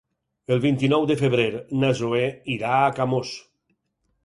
[0.53, 1.45] El vint-i-nou de febrer
[1.85, 2.23] na Zoè
[2.57, 3.37] irà a Camós.